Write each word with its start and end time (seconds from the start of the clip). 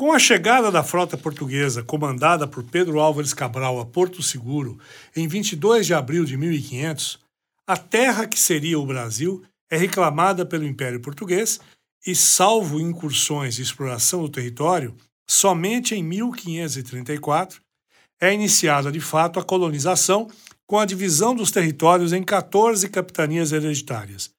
Com 0.00 0.14
a 0.14 0.18
chegada 0.18 0.70
da 0.72 0.82
frota 0.82 1.14
portuguesa 1.14 1.82
comandada 1.82 2.46
por 2.46 2.64
Pedro 2.64 2.98
Álvares 3.00 3.34
Cabral 3.34 3.78
a 3.78 3.84
Porto 3.84 4.22
Seguro 4.22 4.78
em 5.14 5.28
22 5.28 5.86
de 5.86 5.92
abril 5.92 6.24
de 6.24 6.38
1500, 6.38 7.18
a 7.66 7.76
terra 7.76 8.26
que 8.26 8.40
seria 8.40 8.78
o 8.78 8.86
Brasil 8.86 9.42
é 9.70 9.76
reclamada 9.76 10.46
pelo 10.46 10.66
Império 10.66 11.00
Português 11.00 11.60
e, 12.06 12.16
salvo 12.16 12.80
incursões 12.80 13.58
e 13.58 13.62
exploração 13.62 14.22
do 14.22 14.30
território, 14.30 14.96
somente 15.28 15.94
em 15.94 16.02
1534 16.02 17.60
é 18.18 18.32
iniciada 18.32 18.90
de 18.90 19.00
fato 19.00 19.38
a 19.38 19.44
colonização 19.44 20.30
com 20.66 20.78
a 20.78 20.86
divisão 20.86 21.34
dos 21.34 21.50
territórios 21.50 22.14
em 22.14 22.22
14 22.22 22.88
capitanias 22.88 23.52
hereditárias, 23.52 24.30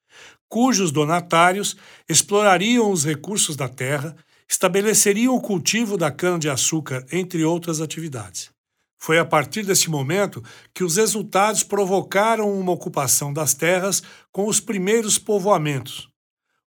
cujos 0.49 0.91
donatários 0.91 1.77
explorariam 2.09 2.89
os 2.89 3.05
recursos 3.05 3.55
da 3.55 3.69
terra 3.69 4.17
estabeleceriam 4.51 5.33
o 5.33 5.39
cultivo 5.39 5.95
da 5.95 6.11
cana-de-açúcar, 6.11 7.05
entre 7.09 7.45
outras 7.45 7.79
atividades. 7.79 8.51
Foi 8.99 9.17
a 9.17 9.23
partir 9.23 9.65
desse 9.65 9.89
momento 9.89 10.43
que 10.73 10.83
os 10.83 10.97
resultados 10.97 11.63
provocaram 11.63 12.53
uma 12.59 12.73
ocupação 12.73 13.31
das 13.31 13.53
terras 13.53 14.03
com 14.29 14.47
os 14.47 14.59
primeiros 14.59 15.17
povoamentos, 15.17 16.09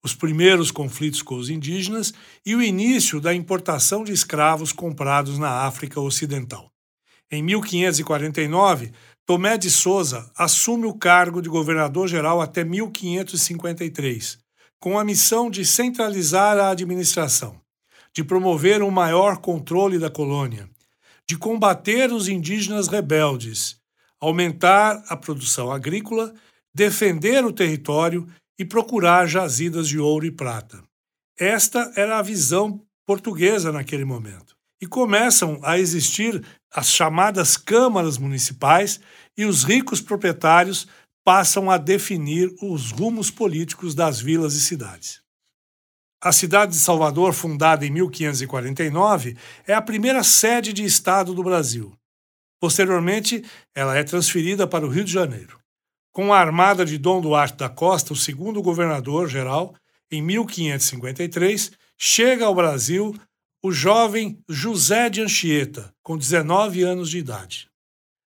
os 0.01 0.15
primeiros 0.15 0.71
conflitos 0.71 1.23
com 1.23 1.35
os 1.35 1.51
indígenas 1.51 2.15
e 2.47 2.55
o 2.55 2.63
início 2.63 3.21
da 3.21 3.35
importação 3.35 4.05
de 4.05 4.13
escravos 4.13 4.73
comprados 4.73 5.37
na 5.37 5.67
África 5.67 6.01
Ocidental. 6.01 6.71
Em 7.33 7.43
1549, 7.43 8.93
Tomé 9.27 9.59
de 9.59 9.71
Souza 9.71 10.31
assume 10.37 10.87
o 10.87 10.95
cargo 10.95 11.43
de 11.43 11.49
governador-geral 11.49 12.41
até 12.41 12.63
1553, 12.63 14.39
com 14.79 14.97
a 15.01 15.05
missão 15.05 15.51
de 15.51 15.65
centralizar 15.67 16.57
a 16.59 16.71
administração 16.71 17.62
de 18.15 18.23
promover 18.23 18.83
um 18.83 18.91
maior 18.91 19.39
controle 19.39 19.99
da 19.99 20.11
colônia, 20.11 20.69
de 21.29 21.37
combater 21.37 22.13
os 22.13 22.29
indígenas 22.29 22.89
rebeldes, 22.89 23.77
aumentar 24.21 25.03
a 25.09 25.17
produção 25.17 25.71
agrícola, 25.71 26.33
defender 26.75 27.45
o 27.45 27.53
território 27.53 28.27
e 28.59 28.65
procurar 28.65 29.27
jazidas 29.27 29.89
de 29.89 29.99
ouro 29.99 30.27
e 30.27 30.31
prata. 30.31 30.83
Esta 31.39 31.93
era 31.97 32.19
a 32.19 32.23
visão 32.23 32.81
portuguesa 33.07 33.73
naquele 33.73 34.05
momento. 34.05 34.55
E 34.81 34.87
começam 34.87 35.61
a 35.63 35.79
existir 35.79 36.45
as 36.73 36.89
chamadas 36.91 37.57
câmaras 37.57 38.19
municipais 38.19 39.01
e 39.37 39.45
os 39.45 39.65
ricos 39.65 40.01
proprietários 40.01 40.87
passam 41.25 41.71
a 41.71 41.79
definir 41.79 42.53
os 42.61 42.91
rumos 42.91 43.31
políticos 43.31 43.95
das 43.95 44.21
vilas 44.21 44.55
e 44.55 44.61
cidades. 44.61 45.21
A 46.25 46.31
cidade 46.31 46.71
de 46.71 46.79
Salvador, 46.79 47.33
fundada 47.33 47.85
em 47.85 47.91
1549, 47.91 49.37
é 49.67 49.75
a 49.75 49.83
primeira 49.83 50.23
sede 50.23 50.73
de 50.73 50.85
Estado 50.85 51.35
do 51.35 51.43
Brasil. 51.43 51.93
Posteriormente, 52.61 53.45
ela 53.75 53.99
é 53.99 54.05
transferida 54.05 54.65
para 54.65 54.87
o 54.87 54.89
Rio 54.89 55.03
de 55.03 55.11
Janeiro. 55.11 55.59
Com 56.13 56.33
a 56.33 56.39
armada 56.39 56.85
de 56.85 56.97
Dom 56.97 57.21
Duarte 57.21 57.57
da 57.57 57.69
Costa, 57.69 58.13
o 58.13 58.17
segundo 58.17 58.63
governador-geral, 58.63 59.75
em 60.13 60.23
1553, 60.23 61.73
chega 61.99 62.45
ao 62.45 62.55
Brasil 62.55 63.19
o 63.61 63.73
jovem 63.73 64.39
José 64.49 65.11
de 65.11 65.23
Anchieta, 65.23 65.93
com 66.05 66.17
19 66.17 66.85
anos 66.85 67.11
de 67.11 67.19
idade. 67.19 67.69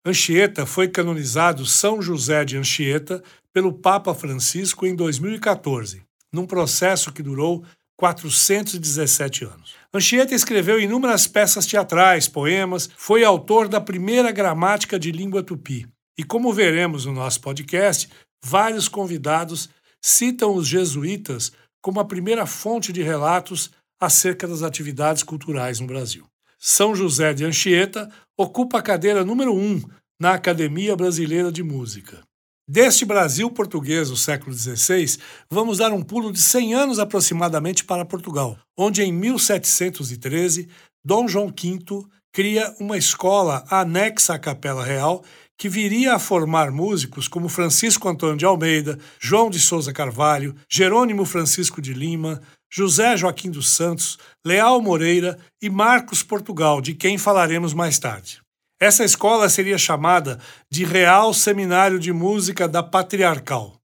Anchieta 0.03 0.65
foi 0.65 0.87
canonizado 0.87 1.67
São 1.67 2.01
José 2.01 2.43
de 2.45 2.57
Anchieta 2.57 3.23
pelo 3.53 3.71
Papa 3.71 4.15
Francisco 4.15 4.87
em 4.87 4.95
2014 4.95 6.04
num 6.35 6.45
processo 6.45 7.11
que 7.11 7.23
durou 7.23 7.63
417 7.97 9.45
anos. 9.45 9.73
Anchieta 9.93 10.35
escreveu 10.35 10.79
inúmeras 10.79 11.25
peças 11.25 11.65
teatrais, 11.65 12.27
poemas, 12.27 12.89
foi 12.97 13.23
autor 13.23 13.69
da 13.69 13.79
primeira 13.79 14.31
gramática 14.31 14.99
de 14.99 15.11
língua 15.11 15.41
tupi. 15.41 15.87
E 16.17 16.23
como 16.23 16.53
veremos 16.53 17.05
no 17.05 17.13
nosso 17.13 17.39
podcast, 17.39 18.09
vários 18.43 18.89
convidados 18.89 19.69
citam 20.01 20.53
os 20.53 20.67
jesuítas 20.67 21.53
como 21.81 21.99
a 21.99 22.05
primeira 22.05 22.45
fonte 22.45 22.91
de 22.91 23.01
relatos 23.01 23.71
acerca 23.99 24.47
das 24.47 24.61
atividades 24.61 25.23
culturais 25.23 25.79
no 25.79 25.87
Brasil. 25.87 26.25
São 26.59 26.95
José 26.95 27.33
de 27.33 27.45
Anchieta 27.45 28.11
ocupa 28.37 28.79
a 28.79 28.81
cadeira 28.81 29.23
número 29.23 29.53
1 29.53 29.57
um 29.57 29.81
na 30.19 30.33
Academia 30.33 30.95
Brasileira 30.95 31.51
de 31.51 31.63
Música. 31.63 32.21
Deste 32.67 33.05
Brasil 33.05 33.47
português 33.51 34.09
do 34.09 34.17
século 34.17 34.51
XVI, 34.51 35.19
vamos 35.47 35.77
dar 35.77 35.93
um 35.93 36.01
pulo 36.01 36.31
de 36.31 36.41
100 36.41 36.73
anos 36.73 36.97
aproximadamente 36.97 37.83
para 37.83 38.03
Portugal, 38.03 38.57
onde 38.75 39.03
em 39.03 39.13
1713 39.13 40.67
Dom 41.05 41.27
João 41.27 41.49
V 41.49 42.07
cria 42.33 42.75
uma 42.79 42.97
escola 42.97 43.63
anexa 43.69 44.33
à 44.33 44.39
Capela 44.39 44.83
Real 44.83 45.23
que 45.55 45.69
viria 45.69 46.15
a 46.15 46.19
formar 46.19 46.71
músicos 46.71 47.27
como 47.27 47.47
Francisco 47.47 48.09
Antônio 48.09 48.35
de 48.35 48.45
Almeida, 48.45 48.97
João 49.19 49.51
de 49.51 49.59
Souza 49.59 49.93
Carvalho, 49.93 50.55
Jerônimo 50.67 51.23
Francisco 51.23 51.79
de 51.79 51.93
Lima, 51.93 52.41
José 52.73 53.15
Joaquim 53.15 53.51
dos 53.51 53.69
Santos, 53.69 54.17
Leal 54.43 54.81
Moreira 54.81 55.37
e 55.61 55.69
Marcos 55.69 56.23
Portugal, 56.23 56.81
de 56.81 56.95
quem 56.95 57.19
falaremos 57.19 57.75
mais 57.75 57.99
tarde. 57.99 58.44
Essa 58.79 59.05
escola 59.05 59.47
seria 59.47 59.77
chamada 59.77 60.37
de 60.69 60.83
Real 60.83 61.33
Seminário 61.33 61.97
de 61.97 62.11
Música 62.11 62.67
da 62.67 62.83
Patriarcal. 62.83 63.79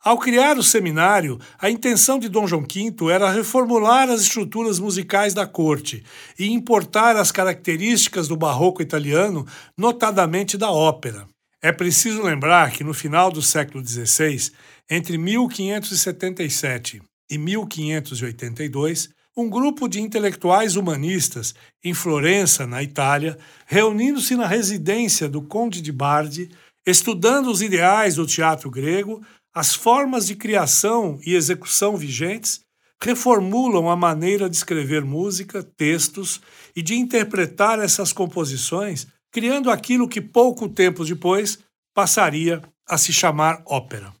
Ao 0.00 0.16
criar 0.16 0.56
o 0.56 0.62
seminário, 0.62 1.40
a 1.58 1.68
intenção 1.68 2.20
de 2.20 2.28
Dom 2.28 2.46
João 2.46 2.62
V 2.62 3.12
era 3.12 3.32
reformular 3.32 4.08
as 4.08 4.20
estruturas 4.20 4.78
musicais 4.78 5.34
da 5.34 5.44
corte 5.44 6.04
e 6.38 6.52
importar 6.52 7.16
as 7.16 7.32
características 7.32 8.28
do 8.28 8.36
barroco 8.36 8.80
italiano, 8.80 9.44
notadamente 9.76 10.56
da 10.56 10.70
ópera. 10.70 11.26
É 11.60 11.72
preciso 11.72 12.22
lembrar 12.22 12.70
que 12.70 12.84
no 12.84 12.94
final 12.94 13.32
do 13.32 13.42
século 13.42 13.84
XVI, 13.84 14.52
entre 14.88 15.18
1577 15.18 17.02
e 17.28 17.36
1582, 17.36 19.10
um 19.38 19.48
grupo 19.48 19.88
de 19.88 20.00
intelectuais 20.00 20.74
humanistas 20.74 21.54
em 21.84 21.94
Florença, 21.94 22.66
na 22.66 22.82
Itália, 22.82 23.38
reunindo-se 23.66 24.34
na 24.34 24.48
residência 24.48 25.28
do 25.28 25.40
Conde 25.40 25.80
de 25.80 25.92
Bardi, 25.92 26.50
estudando 26.84 27.48
os 27.48 27.62
ideais 27.62 28.16
do 28.16 28.26
teatro 28.26 28.68
grego, 28.68 29.24
as 29.54 29.76
formas 29.76 30.26
de 30.26 30.34
criação 30.34 31.20
e 31.24 31.36
execução 31.36 31.96
vigentes, 31.96 32.62
reformulam 33.00 33.88
a 33.88 33.94
maneira 33.94 34.50
de 34.50 34.56
escrever 34.56 35.04
música, 35.04 35.62
textos 35.62 36.40
e 36.74 36.82
de 36.82 36.96
interpretar 36.96 37.78
essas 37.78 38.12
composições, 38.12 39.06
criando 39.30 39.70
aquilo 39.70 40.08
que 40.08 40.20
pouco 40.20 40.68
tempo 40.68 41.04
depois 41.04 41.60
passaria 41.94 42.60
a 42.88 42.98
se 42.98 43.12
chamar 43.12 43.62
ópera. 43.64 44.12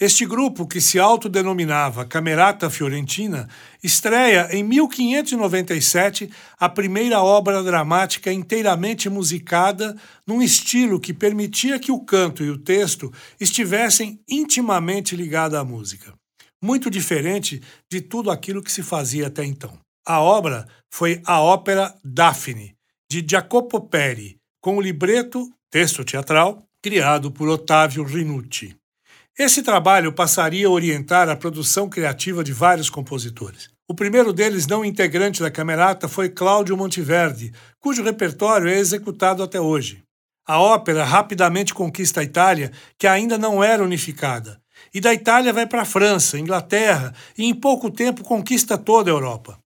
Este 0.00 0.26
grupo, 0.26 0.66
que 0.66 0.80
se 0.80 0.98
autodenominava 0.98 2.04
Camerata 2.04 2.68
Fiorentina, 2.68 3.48
estreia 3.80 4.48
em 4.50 4.64
1597 4.64 6.28
a 6.58 6.68
primeira 6.68 7.22
obra 7.22 7.62
dramática 7.62 8.32
inteiramente 8.32 9.08
musicada 9.08 9.96
num 10.26 10.42
estilo 10.42 10.98
que 10.98 11.14
permitia 11.14 11.78
que 11.78 11.92
o 11.92 12.00
canto 12.00 12.42
e 12.42 12.50
o 12.50 12.58
texto 12.58 13.12
estivessem 13.40 14.20
intimamente 14.28 15.14
ligados 15.14 15.56
à 15.56 15.62
música, 15.62 16.12
muito 16.60 16.90
diferente 16.90 17.62
de 17.88 18.00
tudo 18.00 18.32
aquilo 18.32 18.64
que 18.64 18.72
se 18.72 18.82
fazia 18.82 19.28
até 19.28 19.44
então. 19.44 19.78
A 20.04 20.20
obra 20.20 20.66
foi 20.92 21.22
a 21.24 21.40
ópera 21.40 21.94
Daphne, 22.04 22.74
de 23.08 23.24
Jacopo 23.30 23.80
Peri, 23.80 24.38
com 24.60 24.76
o 24.76 24.80
libreto, 24.80 25.48
texto 25.70 26.04
teatral, 26.04 26.66
criado 26.82 27.30
por 27.30 27.48
Ottavio 27.48 28.02
Rinucci. 28.02 28.76
Esse 29.36 29.64
trabalho 29.64 30.12
passaria 30.12 30.68
a 30.68 30.70
orientar 30.70 31.28
a 31.28 31.34
produção 31.34 31.88
criativa 31.88 32.44
de 32.44 32.52
vários 32.52 32.88
compositores. 32.88 33.68
O 33.88 33.92
primeiro 33.92 34.32
deles, 34.32 34.64
não 34.64 34.84
integrante 34.84 35.42
da 35.42 35.50
Camerata, 35.50 36.06
foi 36.06 36.28
Cláudio 36.28 36.76
Monteverdi, 36.76 37.52
cujo 37.80 38.04
repertório 38.04 38.68
é 38.68 38.78
executado 38.78 39.42
até 39.42 39.60
hoje. 39.60 40.04
A 40.46 40.60
ópera 40.60 41.02
rapidamente 41.02 41.74
conquista 41.74 42.20
a 42.20 42.22
Itália, 42.22 42.70
que 42.96 43.08
ainda 43.08 43.36
não 43.36 43.62
era 43.62 43.82
unificada, 43.82 44.60
e 44.94 45.00
da 45.00 45.12
Itália 45.12 45.52
vai 45.52 45.66
para 45.66 45.82
a 45.82 45.86
França, 45.86 46.38
Inglaterra 46.38 47.12
e 47.36 47.44
em 47.44 47.54
pouco 47.54 47.90
tempo 47.90 48.22
conquista 48.22 48.78
toda 48.78 49.10
a 49.10 49.14
Europa. 49.14 49.58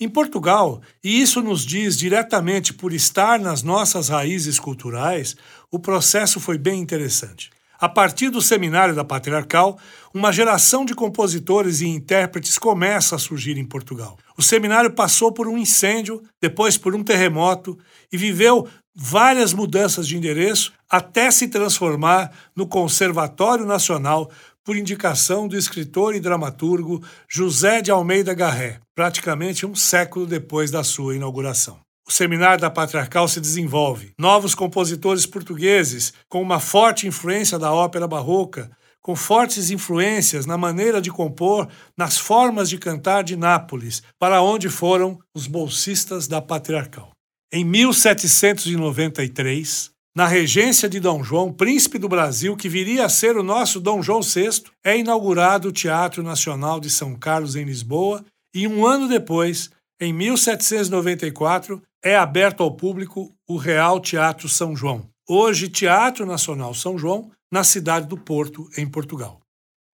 Em 0.00 0.08
Portugal, 0.08 0.80
e 1.04 1.20
isso 1.20 1.42
nos 1.42 1.66
diz 1.66 1.98
diretamente 1.98 2.72
por 2.72 2.90
estar 2.90 3.38
nas 3.38 3.62
nossas 3.62 4.08
raízes 4.08 4.58
culturais, 4.58 5.36
o 5.70 5.78
processo 5.78 6.40
foi 6.40 6.56
bem 6.56 6.80
interessante. 6.80 7.50
A 7.84 7.88
partir 7.90 8.30
do 8.30 8.40
seminário 8.40 8.94
da 8.94 9.04
Patriarcal, 9.04 9.78
uma 10.14 10.32
geração 10.32 10.86
de 10.86 10.94
compositores 10.94 11.82
e 11.82 11.86
intérpretes 11.86 12.56
começa 12.56 13.14
a 13.14 13.18
surgir 13.18 13.58
em 13.58 13.64
Portugal. 13.66 14.16
O 14.38 14.42
seminário 14.42 14.90
passou 14.90 15.30
por 15.30 15.46
um 15.46 15.58
incêndio, 15.58 16.22
depois 16.40 16.78
por 16.78 16.94
um 16.94 17.04
terremoto 17.04 17.78
e 18.10 18.16
viveu 18.16 18.66
várias 18.96 19.52
mudanças 19.52 20.08
de 20.08 20.16
endereço 20.16 20.72
até 20.88 21.30
se 21.30 21.46
transformar 21.46 22.32
no 22.56 22.66
Conservatório 22.66 23.66
Nacional 23.66 24.30
por 24.64 24.78
indicação 24.78 25.46
do 25.46 25.54
escritor 25.54 26.14
e 26.14 26.20
dramaturgo 26.20 27.02
José 27.28 27.82
de 27.82 27.90
Almeida 27.90 28.32
Garré, 28.32 28.80
praticamente 28.94 29.66
um 29.66 29.74
século 29.74 30.24
depois 30.24 30.70
da 30.70 30.82
sua 30.82 31.16
inauguração. 31.16 31.83
O 32.06 32.12
seminário 32.12 32.60
da 32.60 32.70
Patriarcal 32.70 33.26
se 33.26 33.40
desenvolve. 33.40 34.12
Novos 34.18 34.54
compositores 34.54 35.24
portugueses, 35.24 36.12
com 36.28 36.42
uma 36.42 36.60
forte 36.60 37.06
influência 37.06 37.58
da 37.58 37.72
ópera 37.72 38.06
barroca, 38.06 38.70
com 39.00 39.16
fortes 39.16 39.70
influências 39.70 40.44
na 40.46 40.58
maneira 40.58 41.00
de 41.00 41.10
compor, 41.10 41.66
nas 41.96 42.18
formas 42.18 42.68
de 42.68 42.76
cantar 42.78 43.24
de 43.24 43.36
Nápoles, 43.36 44.02
para 44.18 44.42
onde 44.42 44.68
foram 44.68 45.18
os 45.34 45.46
bolsistas 45.46 46.26
da 46.26 46.42
Patriarcal. 46.42 47.10
Em 47.52 47.64
1793, 47.64 49.90
na 50.16 50.26
regência 50.26 50.88
de 50.88 51.00
Dom 51.00 51.24
João, 51.24 51.52
príncipe 51.52 51.98
do 51.98 52.08
Brasil, 52.08 52.56
que 52.56 52.68
viria 52.68 53.04
a 53.04 53.08
ser 53.08 53.36
o 53.36 53.42
nosso 53.42 53.80
Dom 53.80 54.00
João 54.00 54.22
VI, 54.22 54.62
é 54.84 54.96
inaugurado 54.98 55.68
o 55.68 55.72
Teatro 55.72 56.22
Nacional 56.22 56.78
de 56.80 56.88
São 56.88 57.14
Carlos, 57.14 57.56
em 57.56 57.64
Lisboa, 57.64 58.24
e 58.54 58.68
um 58.68 58.86
ano 58.86 59.08
depois, 59.08 59.70
em 60.00 60.12
1794, 60.12 61.82
é 62.04 62.14
aberto 62.14 62.62
ao 62.62 62.70
público 62.70 63.34
o 63.48 63.56
Real 63.56 63.98
Teatro 63.98 64.46
São 64.46 64.76
João, 64.76 65.08
hoje 65.26 65.70
Teatro 65.70 66.26
Nacional 66.26 66.74
São 66.74 66.98
João, 66.98 67.32
na 67.50 67.64
cidade 67.64 68.06
do 68.06 68.18
Porto, 68.18 68.68
em 68.76 68.86
Portugal. 68.86 69.40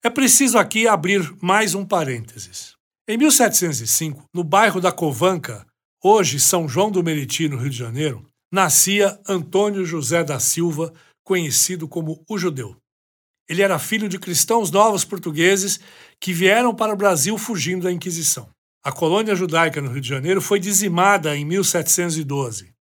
É 0.04 0.10
preciso 0.10 0.58
aqui 0.58 0.88
abrir 0.88 1.32
mais 1.40 1.76
um 1.76 1.86
parênteses. 1.86 2.74
Em 3.08 3.16
1705, 3.16 4.24
no 4.34 4.44
bairro 4.44 4.82
da 4.82 4.92
Covanca, 4.92 5.68
hoje 6.04 6.40
São 6.40 6.68
João 6.68 6.90
do 6.90 7.04
Meriti, 7.04 7.48
no 7.48 7.58
Rio 7.58 7.70
de 7.70 7.78
Janeiro, 7.78 8.26
nascia 8.52 9.20
Antônio 9.28 9.86
José 9.86 10.24
da 10.24 10.40
Silva, 10.40 10.92
conhecido 11.24 11.88
como 11.88 12.24
o 12.28 12.40
Judeu. 12.40 12.76
Ele 13.48 13.62
era 13.62 13.78
filho 13.78 14.10
de 14.10 14.18
cristãos 14.18 14.72
novos 14.72 15.06
portugueses 15.06 15.80
que 16.20 16.34
vieram 16.34 16.74
para 16.74 16.94
o 16.94 16.98
Brasil 16.98 17.38
fugindo 17.38 17.84
da 17.84 17.92
Inquisição. 17.92 18.50
A 18.90 18.92
colônia 18.92 19.36
judaica 19.36 19.80
no 19.80 19.92
Rio 19.92 20.02
de 20.02 20.10
Janeiro 20.10 20.42
foi 20.42 20.60
dizimada 20.60 21.38
em 21.38 21.46
1712. 21.46 22.74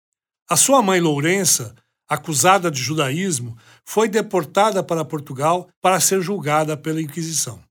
A 0.50 0.56
sua 0.56 0.81
mãe 0.81 1.01
Lourença, 1.01 1.75
acusada 2.07 2.71
de 2.71 2.81
judaísmo, 2.81 3.57
foi 3.83 4.07
deportada 4.07 4.81
para 4.81 5.04
Portugal 5.04 5.68
para 5.81 6.00
ser 6.00 6.21
julgada 6.21 6.77
pela 6.77 7.01
Inquisição. 7.01 7.62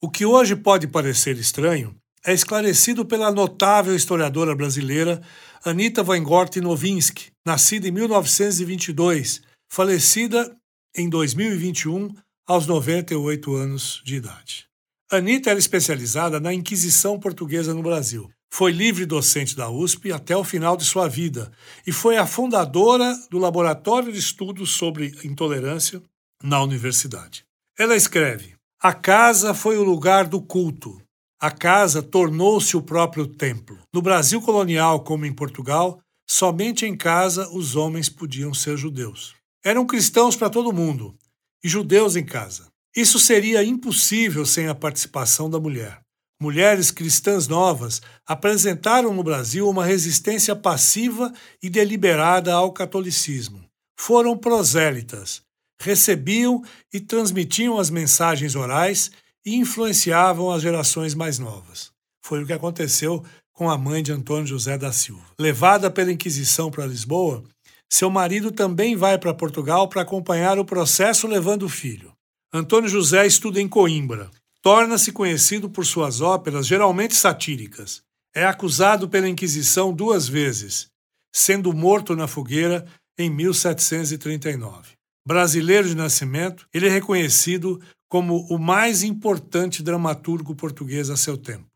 O 0.00 0.08
que 0.08 0.24
hoje 0.24 0.54
pode 0.54 0.86
parecer 0.86 1.36
estranho 1.36 1.92
é 2.24 2.32
esclarecido 2.32 3.04
pela 3.04 3.32
notável 3.32 3.96
historiadora 3.96 4.54
brasileira 4.54 5.20
Anita 5.64 6.04
Weingort 6.04 6.60
Nowinski, 6.60 7.32
nascida 7.44 7.88
em 7.88 7.90
1922, 7.90 9.42
falecida 9.68 10.56
em 10.96 11.08
2021 11.08 12.14
aos 12.46 12.68
98 12.68 13.52
anos 13.52 14.00
de 14.04 14.14
idade. 14.14 14.69
Anitta 15.12 15.50
era 15.50 15.58
especializada 15.58 16.38
na 16.38 16.54
Inquisição 16.54 17.18
Portuguesa 17.18 17.74
no 17.74 17.82
Brasil. 17.82 18.30
Foi 18.48 18.70
livre 18.70 19.04
docente 19.04 19.56
da 19.56 19.68
USP 19.68 20.12
até 20.12 20.36
o 20.36 20.44
final 20.44 20.76
de 20.76 20.84
sua 20.84 21.08
vida 21.08 21.50
e 21.84 21.90
foi 21.90 22.16
a 22.16 22.24
fundadora 22.24 23.12
do 23.28 23.36
Laboratório 23.36 24.12
de 24.12 24.20
Estudos 24.20 24.70
sobre 24.70 25.12
Intolerância 25.24 26.00
na 26.40 26.62
universidade. 26.62 27.44
Ela 27.76 27.96
escreve: 27.96 28.54
A 28.80 28.92
casa 28.92 29.52
foi 29.52 29.76
o 29.78 29.82
lugar 29.82 30.28
do 30.28 30.40
culto. 30.40 31.02
A 31.40 31.50
casa 31.50 32.00
tornou-se 32.02 32.76
o 32.76 32.82
próprio 32.82 33.26
templo. 33.26 33.80
No 33.92 34.00
Brasil 34.00 34.40
colonial, 34.40 35.02
como 35.02 35.26
em 35.26 35.32
Portugal, 35.32 35.98
somente 36.24 36.86
em 36.86 36.96
casa 36.96 37.48
os 37.50 37.74
homens 37.74 38.08
podiam 38.08 38.54
ser 38.54 38.76
judeus. 38.76 39.34
Eram 39.64 39.84
cristãos 39.84 40.36
para 40.36 40.50
todo 40.50 40.72
mundo 40.72 41.16
e 41.64 41.68
judeus 41.68 42.14
em 42.14 42.24
casa. 42.24 42.70
Isso 42.96 43.18
seria 43.18 43.62
impossível 43.62 44.44
sem 44.44 44.66
a 44.66 44.74
participação 44.74 45.48
da 45.48 45.60
mulher. 45.60 46.00
Mulheres 46.42 46.90
cristãs 46.90 47.46
novas 47.46 48.00
apresentaram 48.26 49.12
no 49.12 49.22
Brasil 49.22 49.68
uma 49.68 49.84
resistência 49.84 50.56
passiva 50.56 51.32
e 51.62 51.68
deliberada 51.68 52.52
ao 52.54 52.72
catolicismo. 52.72 53.62
Foram 53.98 54.36
prosélitas, 54.36 55.42
recebiam 55.80 56.62
e 56.92 56.98
transmitiam 56.98 57.78
as 57.78 57.90
mensagens 57.90 58.56
orais 58.56 59.10
e 59.44 59.54
influenciavam 59.54 60.50
as 60.50 60.62
gerações 60.62 61.14
mais 61.14 61.38
novas. 61.38 61.92
Foi 62.24 62.42
o 62.42 62.46
que 62.46 62.52
aconteceu 62.52 63.22
com 63.52 63.68
a 63.68 63.76
mãe 63.76 64.02
de 64.02 64.10
Antônio 64.10 64.46
José 64.46 64.78
da 64.78 64.90
Silva. 64.90 65.26
Levada 65.38 65.90
pela 65.90 66.10
Inquisição 66.10 66.70
para 66.70 66.86
Lisboa, 66.86 67.44
seu 67.88 68.08
marido 68.08 68.50
também 68.50 68.96
vai 68.96 69.18
para 69.18 69.34
Portugal 69.34 69.88
para 69.88 70.02
acompanhar 70.02 70.58
o 70.58 70.64
processo 70.64 71.26
levando 71.26 71.64
o 71.64 71.68
filho. 71.68 72.12
Antônio 72.52 72.88
José 72.88 73.24
estuda 73.26 73.60
em 73.60 73.68
Coimbra. 73.68 74.28
Torna-se 74.60 75.12
conhecido 75.12 75.70
por 75.70 75.86
suas 75.86 76.20
óperas, 76.20 76.66
geralmente 76.66 77.14
satíricas. 77.14 78.02
É 78.34 78.44
acusado 78.44 79.08
pela 79.08 79.28
Inquisição 79.28 79.92
duas 79.92 80.28
vezes, 80.28 80.88
sendo 81.32 81.72
morto 81.72 82.16
na 82.16 82.26
fogueira 82.26 82.84
em 83.16 83.30
1739. 83.30 84.94
Brasileiro 85.26 85.88
de 85.88 85.94
nascimento, 85.94 86.66
ele 86.74 86.88
é 86.88 86.90
reconhecido 86.90 87.80
como 88.08 88.44
o 88.50 88.58
mais 88.58 89.04
importante 89.04 89.82
dramaturgo 89.82 90.54
português 90.54 91.08
a 91.08 91.16
seu 91.16 91.38
tempo. 91.38 91.66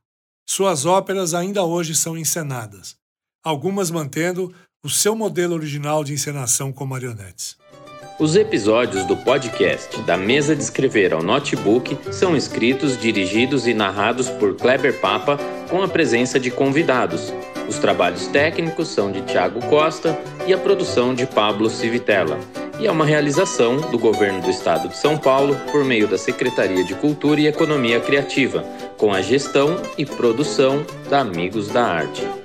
Suas 0.48 0.84
óperas 0.84 1.34
ainda 1.34 1.62
hoje 1.62 1.94
são 1.94 2.18
encenadas, 2.18 2.96
algumas 3.44 3.90
mantendo 3.90 4.52
o 4.84 4.90
seu 4.90 5.14
modelo 5.14 5.54
original 5.54 6.02
de 6.02 6.12
encenação 6.12 6.72
com 6.72 6.84
marionetes. 6.84 7.56
Os 8.16 8.36
episódios 8.36 9.04
do 9.06 9.16
podcast 9.16 10.00
Da 10.02 10.16
Mesa 10.16 10.54
de 10.54 10.62
Escrever 10.62 11.12
ao 11.12 11.20
Notebook 11.20 11.98
são 12.12 12.36
escritos, 12.36 12.96
dirigidos 12.96 13.66
e 13.66 13.74
narrados 13.74 14.28
por 14.28 14.54
Kleber 14.54 15.00
Papa, 15.00 15.36
com 15.68 15.82
a 15.82 15.88
presença 15.88 16.38
de 16.38 16.48
convidados. 16.48 17.34
Os 17.68 17.78
trabalhos 17.78 18.28
técnicos 18.28 18.86
são 18.86 19.10
de 19.10 19.20
Tiago 19.22 19.60
Costa 19.66 20.16
e 20.46 20.54
a 20.54 20.58
produção 20.58 21.12
de 21.12 21.26
Pablo 21.26 21.68
Civitella. 21.68 22.38
E 22.78 22.86
é 22.86 22.90
uma 22.90 23.04
realização 23.04 23.78
do 23.90 23.98
Governo 23.98 24.40
do 24.40 24.50
Estado 24.50 24.88
de 24.88 24.96
São 24.96 25.18
Paulo 25.18 25.56
por 25.72 25.84
meio 25.84 26.06
da 26.06 26.16
Secretaria 26.16 26.84
de 26.84 26.94
Cultura 26.94 27.40
e 27.40 27.48
Economia 27.48 27.98
Criativa, 27.98 28.64
com 28.96 29.12
a 29.12 29.22
gestão 29.22 29.76
e 29.98 30.06
produção 30.06 30.86
da 31.10 31.18
Amigos 31.18 31.68
da 31.68 31.82
Arte. 31.84 32.43